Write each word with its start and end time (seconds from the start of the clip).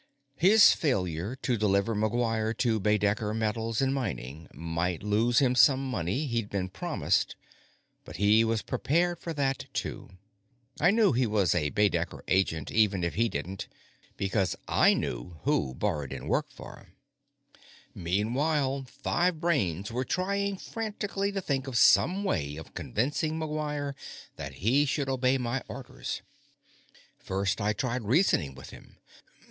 His 0.37 0.73
failure 0.73 1.35
to 1.43 1.57
deliver 1.57 1.93
McGuire 1.95 2.57
to 2.57 2.79
Baedecker 2.79 3.35
Metals 3.35 3.81
& 3.81 3.81
Mining 3.83 4.47
might 4.51 5.03
lose 5.03 5.37
him 5.37 5.53
some 5.53 5.79
of 5.81 5.85
the 5.85 5.91
money 5.91 6.25
he'd 6.25 6.49
been 6.49 6.69
promised, 6.69 7.35
but 8.03 8.15
he 8.17 8.43
was 8.43 8.63
prepared 8.63 9.19
for 9.19 9.31
that, 9.33 9.67
too. 9.73 10.09
I 10.79 10.89
knew 10.89 11.11
he 11.11 11.27
was 11.27 11.53
a 11.53 11.69
Baedecker 11.69 12.21
agent, 12.27 12.71
even 12.71 13.03
if 13.03 13.13
he 13.13 13.29
didn't, 13.29 13.67
because 14.17 14.55
I 14.67 14.95
knew 14.95 15.37
who 15.43 15.75
Borodin 15.75 16.27
worked 16.27 16.53
for. 16.53 16.93
Meanwhile, 17.93 18.87
five 18.87 19.39
brains 19.39 19.91
were 19.91 20.03
trying 20.03 20.57
frantically 20.57 21.31
to 21.31 21.41
think 21.41 21.67
of 21.67 21.77
some 21.77 22.23
way 22.23 22.55
of 22.57 22.73
convincing 22.73 23.33
McGuire 23.35 23.93
that 24.35 24.55
he 24.65 24.85
should 24.87 25.09
obey 25.09 25.37
my 25.37 25.61
orders. 25.67 26.23
First, 27.19 27.61
I 27.61 27.73
tried 27.73 28.01
reasoning 28.05 28.55
with 28.55 28.71
him. 28.71 28.97